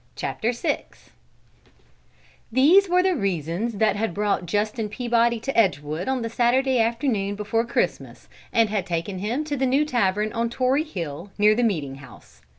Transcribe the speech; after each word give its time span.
CHAPTER 0.15 0.51
VI 0.51 0.85
These 2.51 2.89
were 2.89 3.03
the 3.03 3.15
reasons 3.15 3.75
that 3.75 3.95
had 3.95 4.15
brought 4.15 4.47
Justin 4.47 4.89
Peabody 4.89 5.39
to 5.41 5.55
Edgewood 5.55 6.07
on 6.07 6.23
the 6.23 6.27
Saturday 6.31 6.79
afternoon 6.79 7.35
before 7.35 7.63
Christmas, 7.65 8.27
and 8.51 8.69
had 8.71 8.87
taken 8.87 9.19
him 9.19 9.43
to 9.43 9.55
the 9.55 9.67
new 9.67 9.85
tavern 9.85 10.33
on 10.33 10.49
Tory 10.49 10.85
Hill, 10.85 11.29
near 11.37 11.53
the 11.53 11.61
Meeting 11.61 11.97
House. 12.01 12.41